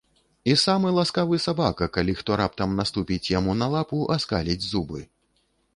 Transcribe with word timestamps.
І 0.51 0.53
самы 0.61 0.93
ласкавы 0.95 1.39
сабака, 1.45 1.89
калі 1.97 2.15
хто 2.23 2.41
раптам 2.41 2.75
наступіць 2.83 3.25
яму 3.37 3.51
на 3.61 3.67
лапу, 3.77 4.05
аскаліць 4.19 4.63
зубы. 4.71 4.99